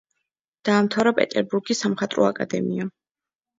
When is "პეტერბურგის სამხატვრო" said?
1.19-2.29